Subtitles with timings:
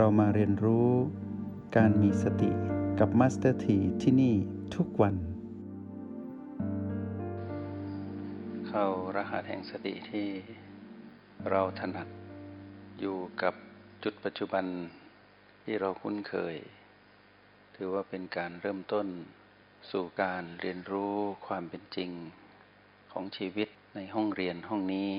[0.00, 0.90] เรามาเรียนรู้
[1.76, 2.50] การมีสติ
[2.98, 4.34] กับมาสเตอร์ทีที่นี่
[4.74, 5.14] ทุกวัน
[8.68, 8.86] เข้า
[9.16, 10.28] รหัสแห่งสติที่
[11.50, 12.08] เราถนัด
[13.00, 13.54] อยู่กับ
[14.04, 14.64] จุดปัจจุบัน
[15.64, 16.56] ที่เราคุ้นเคย
[17.74, 19.06] ถือว่าเป็นการเริ่มต้น
[19.90, 21.14] สู่การเรียนรู้
[21.46, 22.10] ความเป็นจริง
[23.12, 25.10] ของชีวิตในห้องเรียนห้องนี้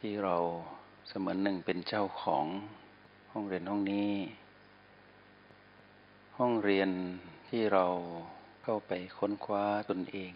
[0.00, 0.36] ที่เรา
[1.08, 2.46] เสมือนหนึ่งเป็นเจ้าของ
[3.34, 4.12] ห้องเรียนห้องนี้
[6.38, 6.90] ห้องเรียน
[7.48, 7.86] ที่เรา
[8.62, 10.32] เข้าไปค้นคว้าตนเอง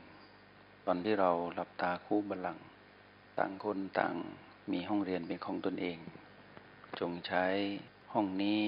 [0.86, 2.64] ตอนที่เราหลับตาคู่บัลลังก์
[3.38, 4.14] ต่างคนต่าง
[4.72, 5.98] มีห้องเรียนเป็นของตนเอง
[7.00, 7.44] จงใช้
[8.12, 8.60] ห้องนี้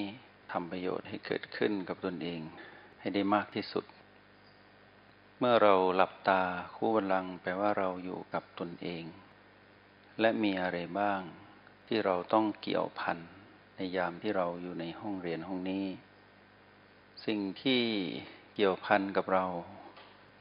[0.53, 2.41] ทำประโยชน์ให้เกิดขึ้นกับตนเอง
[3.01, 3.85] ให้ได้มากที่สุด
[5.39, 6.43] เมื่อเราหลับตา
[6.77, 9.05] คู่บัลลังก์แปลว่าเราอยู่กับตนเอง
[10.21, 11.21] และมีอะไรบ้าง
[11.87, 13.19] ที่เราต้องเกี่ยวพัน
[13.77, 15.85] ในยามที่เราอยู่ในห้องเรียนห้องนี้
[17.27, 17.83] สิ่งที่
[18.55, 19.45] เกี่ยวพันกับเรา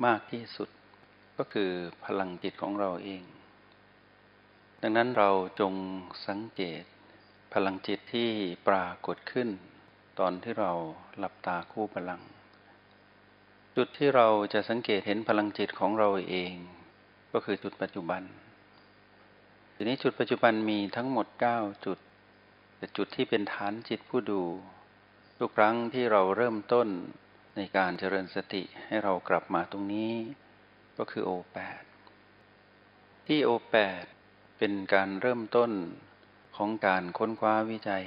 [0.05, 0.69] มากที่สุด
[1.37, 1.71] ก็คือ
[2.05, 3.23] พลังจิตของเราเอง
[4.81, 5.73] ดังนั้นเราจง
[6.27, 6.83] สังเกต
[7.53, 8.29] พลังจิตที่
[8.67, 9.49] ปรากฏขึ้น
[10.19, 10.71] ตอนที่เรา
[11.17, 12.21] หลับตาคู่พลัง
[13.75, 16.53] จุดที่เราจะสังเกตเห็นพลังจิตของเราเอง
[17.33, 18.21] ก็คือจุดปัจจุบัน
[19.75, 21.27] ทีนี้จุดปัจจุบันมีทั้งหมด
[21.57, 21.97] 9 จุด
[22.97, 24.43] จุดที่เป็นฐานจิตผู้ดู
[25.39, 26.87] ทุกครั้งที่เราเริ่มต้น
[27.55, 30.13] ในการเจริญสติให้เรากลับมาตรงนี้
[30.97, 31.83] ก็คือโอแปด
[33.27, 34.03] ที่โอแปด
[34.57, 35.71] เป็นการเริ่มต้น
[36.57, 38.05] ของการค้นคว้าวิจัย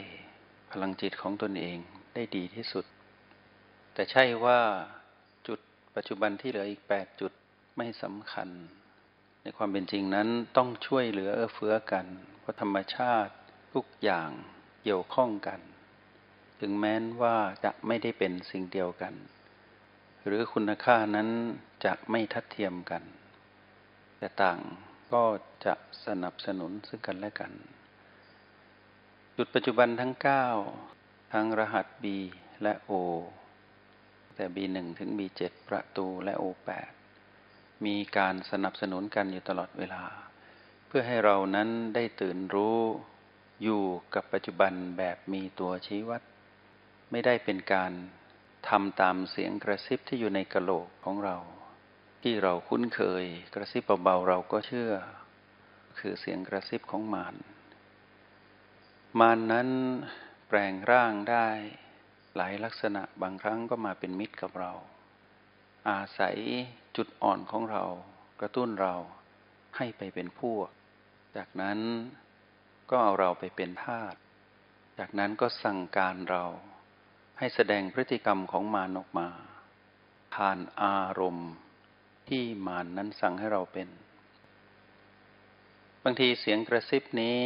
[0.71, 1.79] พลังจิตของตนเอง
[2.15, 2.85] ได้ดีที่สุด
[3.95, 4.61] แต่ใช่ว่า
[5.47, 5.59] จุด
[5.95, 7.33] ปัจจุบันที่เหลืออีก 8 จุด
[7.77, 8.49] ไม่สำคัญ
[9.43, 12.07] ในความเป็นจริงนั้นต้องช่วยเหลือเอื้อเฟื้อกัน
[12.41, 13.33] เพราะธรรมชาติ
[13.75, 14.31] ทุกอย่าง
[14.83, 15.61] เกี่ยวข้องกัน
[16.61, 19.15] ถึงแม้นว่าจะไม่ได้เป็นสิ่งเดียวกัน
[20.27, 21.29] หรือคุณค่านั้น
[21.85, 23.03] จะไม่ทัดเทียมกัน
[24.19, 24.59] แต่ต่าง
[25.13, 25.25] ก็
[25.65, 25.75] จะ
[26.07, 27.53] สนับสนุนซึ่งกันและกัน
[29.37, 30.15] จุดปัจจุบันทั้ง
[30.73, 32.05] 9 ทั้งรหัส B
[32.63, 32.93] และ O
[34.35, 36.71] แต่ B1 ถึง B7 ประตูและ O8
[37.85, 40.05] มีการสนับสนุนกันอยู่ตลอดเวลา
[40.87, 42.79] เพื่อให้เรานั้นได้ตื่นรู้
[43.63, 43.83] อยู่
[44.15, 46.23] กับปัจจุบันแบบมีตัวชี้วัด
[47.11, 47.93] ไม่ได้เป็นการ
[48.69, 51.37] ทำตามเสียงกระซิบที่อยู่ในกระโหลกของเรา
[52.23, 53.25] ที่เราคุ้นเคย
[53.55, 54.93] กระซิบเบาๆเราก็เชื่อ
[55.99, 57.35] คือเสียงกระซิบของมาร
[59.21, 59.69] มารนนั้น
[60.49, 61.49] แปลงร่างได้
[62.37, 64.73] หลายลักษณะบางครั้งก็มาเป็นมิตรกับเรา
[65.91, 66.37] อาศัย
[66.97, 67.85] จุดอ่อนของเรา
[68.41, 68.95] กระตุ้นเรา
[69.77, 70.69] ให้ไปเป็นพวก
[71.37, 71.79] จากนั้น
[72.91, 74.15] ก็เอาเราไปเป็นทาส
[74.99, 76.45] จากนั้นก็สั่งการเรา
[77.39, 79.29] ให้แสดงพฤติกรรมของมารออกมา
[80.35, 81.51] ผ่านอารมณ์
[82.29, 83.89] ที่มารนนั้นสั่งให้เราเป็น
[86.03, 87.41] บางทีเสียงกระซิบนี้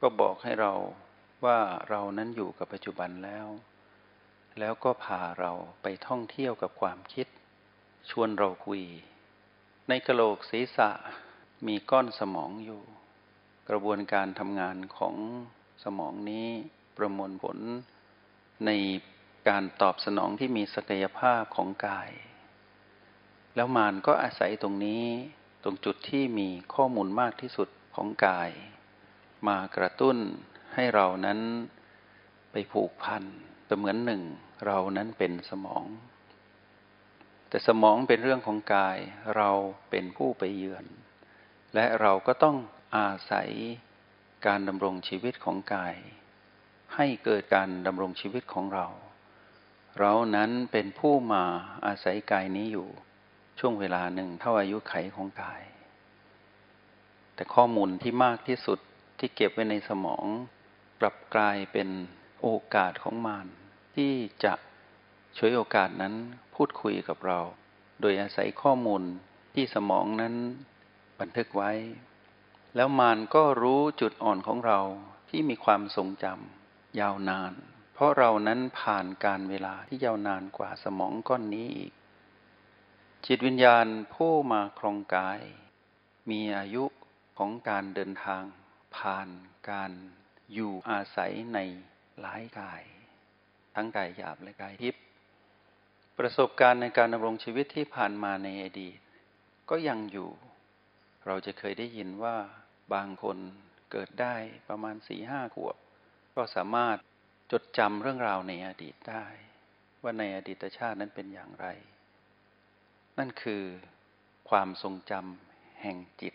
[0.00, 0.72] ก็บอกให้เรา
[1.44, 3.46] ว่าเรานั้นอยู่กับปัจจุบันแล้ว
[4.58, 7.26] แล้วก็พาเราไปท่องเที่ยวกับความคิด
[8.10, 8.82] ชวนเราคุย
[9.88, 10.90] ในกระโหลกศีรษะ
[11.66, 12.82] มีก้อนสมองอยู่
[13.70, 15.14] กระบวนการทำงานของ
[15.84, 16.48] สมองนี้
[16.96, 17.58] ประมวลผล
[18.66, 18.70] ใน
[19.48, 22.10] การตอบสนองที่มีศักยภาพของกาย
[23.54, 25.04] แล้วมานก็อาศัยตรงนี้
[25.62, 28.50] ตรงจุดที่มีข้อมูลมากที่สุดของกาย
[29.48, 30.16] มากระตุ้น
[30.74, 31.40] ให้เรานั้น
[32.52, 33.22] ไปผูกพัน
[33.66, 34.22] เสมือนหนึ่ง
[34.66, 35.84] เรานั้นเป็นสมอง
[37.48, 38.98] แต่สมองเป็นเรื่องของกาย
[39.36, 39.50] เรา
[39.90, 40.84] เป็นผู้ไปเยือน
[41.74, 42.56] และเราก็ต้อง
[42.94, 43.50] อาศัย
[44.46, 45.94] การดำรงชีวิตของกาย
[46.94, 48.86] ให้เกิดการดำรงชีวิตของเรา
[49.98, 51.44] เรานั้นเป็นผู้มา
[51.86, 52.88] อาศัยกายนี้อยู่
[53.58, 55.62] ช่วงเวลาหนึ่งเท่าอายุไขของกาย
[57.34, 58.78] แต่ข้อมูลที่มากที่สุด
[59.18, 60.24] ที่เก็บไว้ในสมอง
[61.00, 61.88] กลับกลายเป็น
[62.42, 63.46] โอกาสของมาร
[63.96, 64.12] ที่
[64.44, 64.54] จะ
[65.36, 66.14] ช่วยโอกาสนั้น
[66.54, 67.40] พูดคุยกับเรา
[68.00, 69.02] โดยอาศัยข้อมูล
[69.54, 70.34] ที่สมองนั้น
[71.20, 71.72] บันทึกไว้
[72.76, 74.80] แล้วมารก็รู้จุดอ่อนของเรา
[75.30, 77.52] ที่มีความทรงจำยาวนาน
[77.94, 81.92] เพราะเรานั้นผ่านการเวลาที่ยาวนานกว่าสมองก้อนนี้อีก
[83.26, 85.40] จิตวิญญาณผู้มาครองกาย
[86.30, 86.84] มีอายุ
[87.38, 88.42] ของการเดินทาง
[88.96, 89.28] ผ่าน
[89.70, 89.92] การ
[90.52, 91.58] อยู่อาศัยใน
[92.20, 92.82] หลายกาย
[93.74, 95.02] ทั้งกายหยาบและกายทิพย์
[96.18, 98.98] ประสบการณ์ในการดำรงชีวิตที่ผ่านมาในอดีต
[99.70, 100.30] ก็ยังอยู่
[101.26, 102.36] เราจะเคยได้ยินว่า
[102.94, 103.38] บางคน
[103.90, 104.34] เกิดได้
[104.68, 105.76] ประมาณสี่ห้าขวบ
[106.36, 106.96] ก็สามารถ
[107.52, 109.24] จดจำเรื่องราวในอดีตได้
[110.02, 111.66] ว่าในอดีตชาตินั้นเป็นอย่างไร
[113.18, 113.64] นั่นคือ
[114.50, 116.34] ความทรงจำแห่งจิต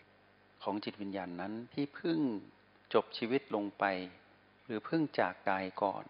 [0.62, 2.20] ของจิตวิญญาณนั้นที่เพิ่ง
[2.94, 3.84] จบชีวิตลงไป
[4.64, 6.04] หรือเพิ่งจากกายก่อน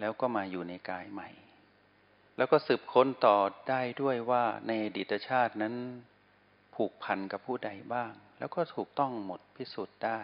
[0.00, 1.30] แล้วก็มาอยู่ในกายใหม่
[2.36, 3.36] แล้วก็สืบค้นต่อ
[3.68, 5.74] ได้ด้วยว่าในอดีตชาตินั้น
[6.74, 10.20] ผูกพันกับผู้ใดบ้าง แล้วก็ถูกต้องหมดพิสูจน์ได้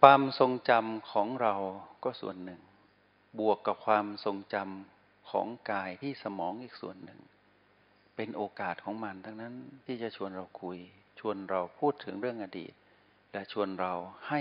[0.00, 1.54] ความทรงจำของเรา
[2.04, 2.62] ก็ส่วนหนึ่ง
[3.38, 7.20] บวกกับความทรงจำของกายที่สมองอีกส่วนหนึ่ง
[8.16, 9.54] เป็นโอกาสของมันทั้งนั้น
[9.86, 10.78] ที่จะชวนเราคุย
[11.20, 12.72] ชวนเราพูดถึงเรื่องอดีต
[13.32, 13.92] และชวนเรา
[14.28, 14.40] ให้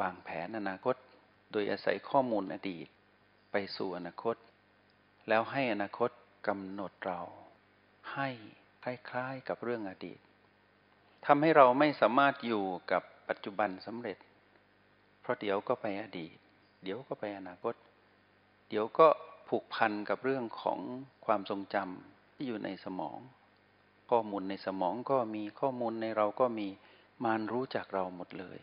[0.00, 0.96] วางแผนอนาคต
[1.52, 2.86] โดยอาศัยข้อมูลอดีต
[3.52, 4.36] ไปสู่อนาคต
[5.28, 6.10] แล้วให้อนาคต
[6.46, 7.20] กำหนดเรา
[8.14, 8.28] ให้
[8.84, 10.18] คล้ายๆกับเรื่องอดีต
[11.26, 14.18] ทำให้เราไม่สามารถอยู่กับปัจจุบันสำเร็จ
[15.20, 16.34] เพราะเดี๋ยวก็ไปอดีต
[16.82, 17.74] เดี๋ยวก็ไปอนาคต
[18.68, 19.08] เดี๋ยวก็
[19.48, 20.78] ผูกพันกับเรื่องของ
[21.26, 23.18] ความทรงจำที่อยู่ในสมอง
[24.10, 26.68] ข้อมูลในสมองก็มีข้อมูลในเราก็มี
[27.24, 28.58] มานรู้จักเราหมดเลย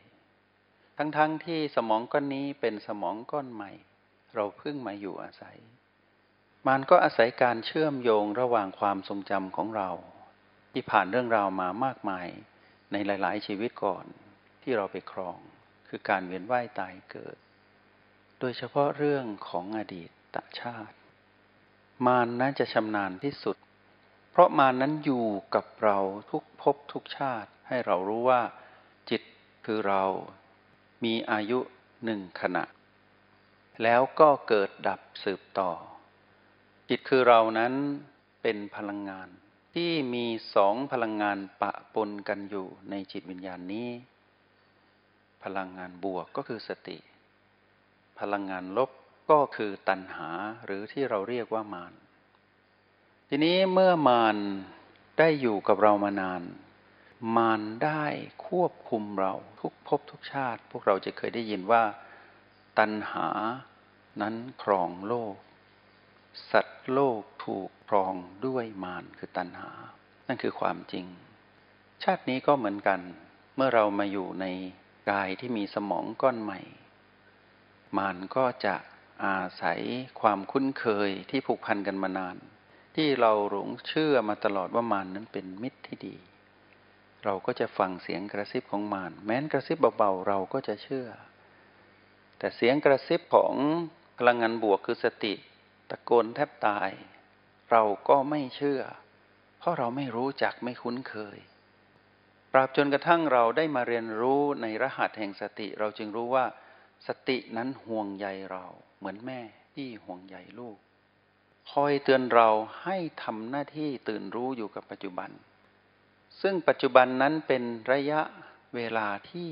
[0.97, 3.71] ทั้งๆทที่สมองก้อนนี้เป็นสมองก้อนใหม่
[4.35, 5.57] เราเพิ่งมาอยู่อาศัย
[6.67, 9.89] มันก็อาศัยการเชื่อมโยงระหว่างความทรงจำของเรา
[10.73, 12.27] ที่ผ่านเรื่องราวมามากมาย
[12.91, 14.05] ในหลาย ๆ ชีวิตก่อน
[14.61, 15.37] ที่เราไปครอง
[15.87, 17.37] คือการเวียนว่ายตายเกิด
[18.39, 20.09] โดยเฉพาะเรื่องของอดีต
[20.59, 20.95] ชาติ
[22.05, 23.57] มานนั้นจะชำนาญที่สุด
[24.31, 25.25] เพราะมานนั้นอยู่
[25.55, 25.97] กับเรา
[26.31, 28.41] ทุกภพทุกชาติให้เรารู้ว่า
[29.09, 29.21] จิต
[29.65, 30.03] คือเรา
[31.03, 31.59] มีอายุ
[32.05, 32.63] หนึ่งขณะ
[33.83, 35.71] แล้วก็เกิดดับสืบต่อ
[36.93, 37.73] จิตคือเรานั้น
[38.41, 39.27] เป็นพลังงาน
[39.75, 43.89] ที่มีสองพลังงานปะปนกันอยู่ในจิตวิญญาณนี้
[45.43, 46.97] พลังงานบวกก็คือสติ
[48.19, 48.91] พลังงานลบ
[49.31, 50.29] ก็คือตัณหา
[50.65, 51.93] หรือที่เราเรียกว่ามาร
[53.29, 54.37] ทีนี้เมื่อมาร
[55.19, 56.41] ได้อยู่กับเรามานาน
[57.37, 58.03] มารได้
[58.47, 61.83] ควบคุมเราทุกภพทุกชาติ พวกเราจะเคยได้ยินว่า
[62.79, 63.27] ตัณหา
[64.21, 65.35] นั้นครองโลก
[66.51, 69.72] สัตว์โลกถูกครองด้วยมารคือตัณหา
[70.28, 71.06] นั่นคือความจริง
[72.04, 73.00] ชาตินี้ก็เหมือนกัน
[73.56, 74.45] เมื่อเรามาอยู่ใน
[75.12, 76.60] กายที่มีสมองก้อนใหม่
[77.98, 78.75] มารก็จะ
[79.25, 79.80] อาศัย
[80.22, 82.38] ความคุ้นเคยที่ผูกพันกันมานาน
[82.95, 86.16] ที่เราหลงเชื่อมาตลอดว่ามารนนั้นเป็นมิตรที่ดี
[87.24, 91.07] เราก็จะฟังเสียงกระซิบของมารแม้นกระซิบเบาๆเราก็จะเชื่อ
[92.38, 93.54] แต่เสียงกระซิบของ
[94.18, 95.33] พลังงานบวกคือสติ
[95.91, 96.89] ตะโกนแทบตาย
[97.71, 98.81] เราก็ไม่เชื่อ
[99.59, 101.38] เพราะเราไม่รู้จักไม่คุ้นเคย
[102.51, 106.45] ปราบจนกระทั่งเราได้มาเรียนรู้ในรหัสแห่งสติ เราจึงรู้ว่า
[107.07, 108.65] สตินั้นห่วงใยเรา
[108.97, 109.41] เหมือนแม่
[109.73, 110.77] ที่ห่วงใยลูก
[111.71, 112.49] คอยเตือนเรา
[112.83, 115.29] ให้ทำหน้าที่ตื่นรู้อยู่กับปัจจุบัน
[116.41, 118.21] ซึ่งปัจจุบันนั้นเป็นระยะ
[118.75, 119.51] เวลาที่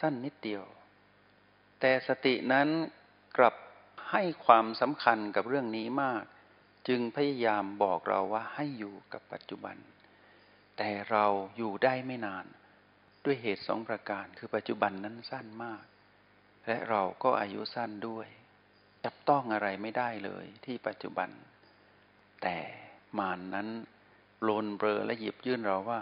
[0.00, 0.64] สั้นนิดเดียว
[1.80, 2.68] แต่สตินั้น
[3.36, 3.54] กลับ
[4.10, 6.24] ให้ความสำคัญกับเรื่องนี้มาก
[6.88, 9.76] จึงพยายามบอกเราว่าให้อยู่กับปัจจุบัน
[10.76, 12.46] แต่เราอยู่ได้ไม่นาน
[13.24, 15.82] ด้วยเหตุสองประการ คือปัจจุบันนั้นสั้นมาก
[16.66, 18.28] และเราก็อายุสั้นด้วย
[19.04, 21.30] จับต้องอะไรไม่ได้เลยที่ปัจจุบัน
[22.42, 22.56] แต่
[23.18, 23.68] มานนั้น
[24.42, 26.00] โลนเบลอและหยิบยื่นเราว่า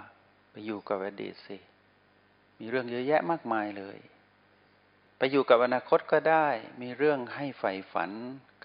[0.51, 1.59] ไปอยู่กับอดีตสิ
[2.59, 3.99] มีเรื่องเยอะแยะมากมายเลย
[5.17, 6.49] ไปอยู่กับอนาคตก็ได้
[6.83, 8.11] มีเรื่องให้ใฝ่ฝัน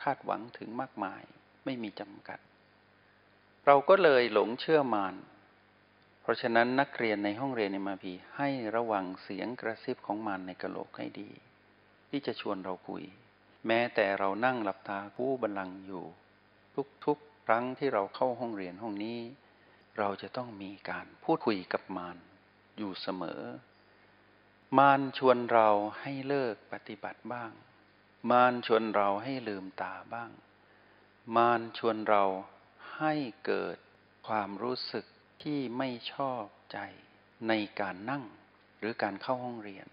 [0.01, 1.24] คาดหวังถึงมากมาย
[1.65, 2.39] ไม่มีจำกัด
[3.65, 5.15] เราก็เลยหลงเชื่อมาน
[6.22, 11.29] เพราะฉะนั้นนักเรียนในห้องเรียนในมาพีให้ระวังเสียงกระซิบของมานในกระโหลกให้ดี
[12.10, 13.03] ที่จะชวนเราคุย
[13.67, 16.05] แม้แต่เรานั่งหลับตาคู่บันลังอยู่
[17.05, 19.20] ทุกๆครั้งที่เราเข้าห้องเรียนห้องนี้
[19.98, 22.17] เราจะต้องมีการพูดคุยกับมาน
[22.77, 23.41] อยู่เสมอ
[24.79, 25.69] มารชวนเรา
[26.01, 27.51] ให้เลิกปฏิบัติบ้าง
[28.31, 30.31] มารชวนเราให้ลืมตาบ้าง
[31.35, 32.23] มารชวนเรา
[32.97, 33.13] ให้
[33.45, 33.77] เกิด
[34.27, 35.05] ความรู้สึก
[35.43, 36.77] ที่ไม่ชอบใจ
[37.47, 38.23] ในการนั่ง
[38.79, 39.87] หรือการเข้าห้องเรียน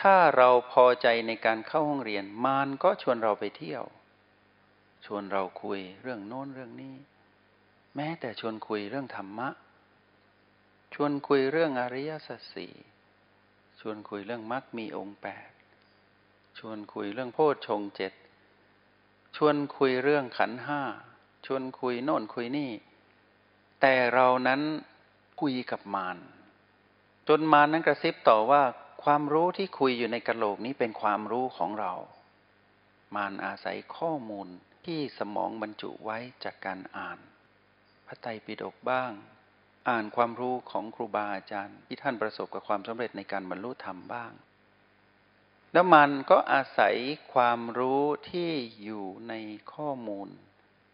[0.00, 3.84] ถ้าเราพอใจในการเข้าห้องเรียน มารก็ชวนเราไปเที่ยว
[5.04, 6.96] ชวนเราคุยเรื่องโน้นเรื่องนี้
[7.96, 9.48] แม้แต่ชวนคุยเรื่องธรรมะ
[10.94, 12.74] ชวนคุยเรื่องอริยสัจสี่
[13.84, 15.50] ชวนคุยเรื่องมรรคมีองค์แปด
[16.58, 18.12] ชวนคุยเรื่องโพชฌงเจ็ด
[19.36, 20.82] ชวนคุยเรื่องขันห้า
[21.46, 22.70] ชวนคุยโน่นคุยนี่
[23.80, 24.60] แต่เรานั้น
[25.40, 26.18] คุยกับมาร
[27.28, 28.62] จนมารนั้นกระซิบต่อว่า
[29.02, 31.92] ความรู้ที่คุยอยู่ในกระโหลกนี้เป็นความรู้ของเรา
[33.14, 34.48] มารอาศัยข้อมูล
[34.86, 37.18] ที่สมองบรรจุไว้จากการอ่าน
[38.06, 39.12] พระไตรปิฎกบ้าง
[39.88, 44.32] อ่านความรู้ของครูบาอาจารย์ ที่ท่านประสบกับความสำเร็จในการบรรลุธรรมบ้าง
[45.72, 46.94] แล้วมันก็อาศัย
[47.34, 48.50] ความรู้ที่
[48.82, 49.34] อยู่ใน
[49.72, 50.28] ข้อมูล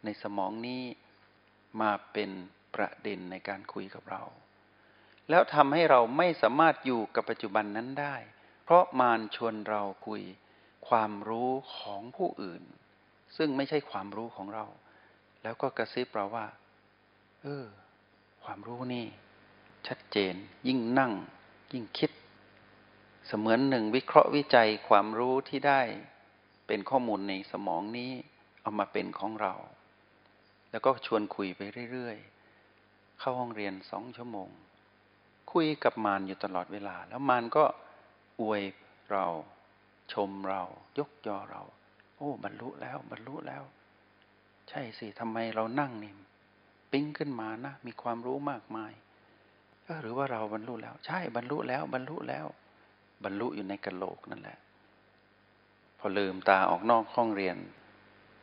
[0.04, 0.82] ในสมองนี้
[1.80, 2.30] มาเป็น
[2.74, 4.22] ประเด็นในการคุยกับเรา
[5.30, 8.16] แล้วทำให้เราไม่สามารถอยู่กับปัจจุบันนั้นได้
[8.64, 10.22] เพราะมารชวนเราคุย
[10.88, 12.62] ความรู้ของผู้อื่น
[13.36, 14.64] ซึ่งไม่ใช่ความรู้ของเรา
[15.42, 16.46] แล้วก็กระซิบเราว่า
[17.42, 17.64] เออ
[18.50, 19.06] ความรู้นี่
[19.86, 20.34] ชัดเจน
[20.68, 21.12] ยิ่งนั่ง
[21.72, 22.10] ยิ่งคิด
[23.26, 25.80] เสมือนหนึ่งวิเคราะห์วิจัยความรู้ที่ได้
[26.66, 28.12] เป็นข้อมูลในสมองนี้
[28.62, 29.54] เอามาเป็นของเรา
[30.70, 31.60] แล้วก็ชวนคุยไป
[31.92, 34.48] เรื่อยๆ เข้าห้องเรียนสองชั่วโมง
[35.52, 37.64] คุยกับมารอยู่ตลอดเวลา แล้วมารก็
[38.40, 38.62] อวย
[39.10, 39.26] เรา
[40.12, 40.62] ชมเรา
[40.98, 41.62] ยกยอเรา
[42.16, 43.62] โอ้ บรรลุแล้ว บรรลุแล้ว
[44.68, 46.14] ใช่สิทำไมเรานั่งนี่
[46.92, 48.92] ปิ้งขึ้นมานะ มีความรู้มากมาย
[50.02, 52.46] หรือว่าเราบรรลุแล้ว ใช่บรรลุแล้ว บรรลุแล้ว
[53.24, 54.58] บรรลุอยู่ในกระโหลกนั่นแหละ
[55.98, 57.56] พอลืมตาออกนอกห้องเรียน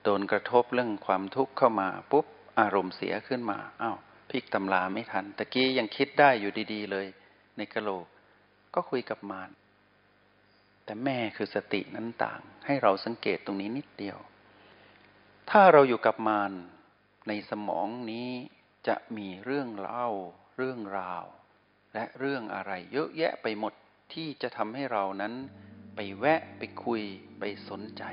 [0.03, 2.25] โดนกระทบเรื่องความทุกข์เข้ามาปุ๊บ
[2.59, 3.97] อารมณ์เสียขึ้นมาอ้าว
[4.29, 7.07] พลิกตำราไม่ทันตะกี้ยังคิดได้อยู่ดี ๆ เลย
[7.57, 8.05] ในกระโหลก
[8.73, 9.49] ก็คุยกับมาร
[10.85, 14.17] แต่แม่คือสตินั้นต่าง ให้เราสังเกตตรงนี้นิดเดียว
[15.49, 16.51] ถ้าเราอยู่กับมาร
[17.27, 18.29] ในสมองนี้
[18.87, 20.07] จะมีเรื่องเล่า
[20.57, 21.23] เรื่องราว
[21.93, 23.73] และเรื่องอะไรเยอะแยะไปหมด
[24.13, 25.33] ที่จะทำให้เรานั้น
[25.95, 27.01] ไปแวะไปคุย
[27.39, 28.03] ไปสนใจ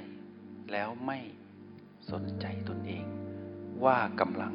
[0.73, 1.19] แล้วไม่
[2.11, 3.05] สนใจตนเอง
[3.85, 4.55] ว่ากำลัง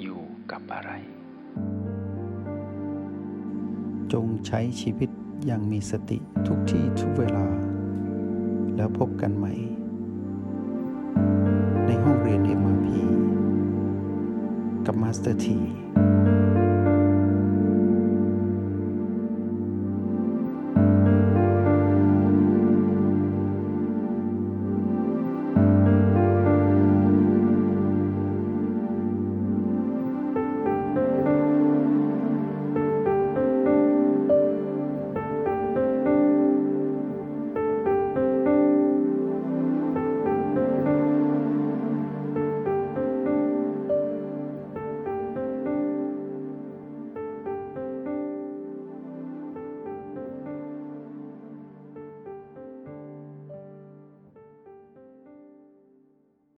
[0.00, 0.20] อยู่
[0.52, 0.92] กับอะไร
[4.12, 5.10] จงใช้ชีวิต
[5.46, 7.46] อย่างมีสติทุกที่ทุกเวลา
[8.76, 9.54] แล้วพบกันใหม่
[15.00, 16.19] ใน